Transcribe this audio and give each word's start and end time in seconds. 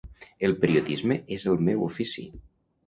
El 0.47 0.55
periodisme 0.63 1.19
és 1.39 1.47
el 1.53 1.63
meu 1.69 1.87
ofici. 1.91 2.27